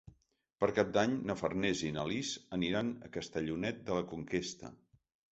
Per 0.63 0.67
Cap 0.77 0.87
d'Any 0.93 1.11
na 1.31 1.35
Farners 1.41 1.83
i 1.87 1.91
na 1.97 2.05
Lis 2.11 2.31
aniran 2.57 2.89
a 3.07 3.11
Castellonet 3.17 3.83
de 3.91 3.99
la 3.99 4.07
Conquesta. 4.15 4.73